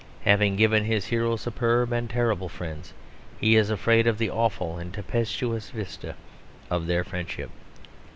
Having 0.23 0.55
given 0.55 0.83
his 0.85 1.05
hero 1.05 1.35
superb 1.35 1.91
and 1.91 2.09
terrible 2.09 2.49
friends, 2.49 2.93
he 3.39 3.55
is 3.55 3.69
afraid 3.69 4.07
of 4.07 4.17
the 4.17 4.31
awful 4.31 4.79
and 4.79 4.91
tempestuous 4.91 5.69
vista 5.69 6.15
of 6.71 6.87
their 6.87 7.03
friendship. 7.03 7.51